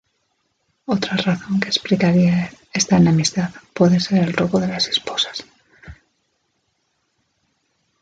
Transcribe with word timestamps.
Otra 0.95 1.15
razón 1.15 1.59
que 1.59 1.67
explicaría 1.69 2.49
esta 2.73 2.97
enemistad 2.97 3.51
puede 3.75 3.99
ser 3.99 4.23
el 4.23 4.33
robo 4.33 4.59
de 4.59 4.67
las 4.69 4.87
esposas. 4.87 5.45